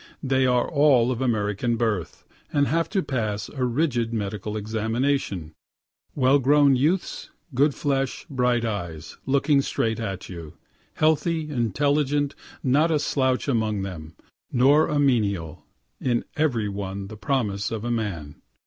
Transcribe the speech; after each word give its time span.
They 0.23 0.47
are 0.47 0.67
all 0.67 1.11
of 1.11 1.21
American 1.21 1.77
birth, 1.77 2.25
and 2.51 2.65
have 2.65 2.89
to 2.89 3.03
pass 3.03 3.49
a 3.49 3.63
rigid 3.63 4.11
medical 4.11 4.57
examination; 4.57 5.53
well 6.15 6.39
grown 6.39 6.75
youths, 6.75 7.29
good 7.53 7.75
flesh, 7.75 8.25
bright 8.27 8.65
eyes, 8.65 9.19
looking 9.27 9.61
straight 9.61 9.99
at 9.99 10.27
you, 10.27 10.55
healthy, 10.95 11.51
intelligent, 11.51 12.33
not 12.63 12.89
a 12.89 12.97
slouch 12.97 13.47
among 13.47 13.83
them, 13.83 14.15
nor 14.51 14.87
a 14.87 14.97
menial 14.97 15.65
in 15.99 16.25
every 16.35 16.67
one 16.67 17.05
the 17.05 17.15
promise 17.15 17.69
of 17.69 17.85
a 17.85 17.91
man. 17.91 18.41